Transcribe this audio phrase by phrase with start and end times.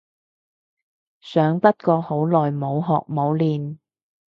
[1.19, 3.77] 想不過好耐冇學冇練